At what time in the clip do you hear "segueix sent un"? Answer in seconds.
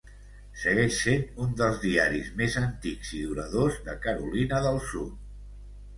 0.61-1.51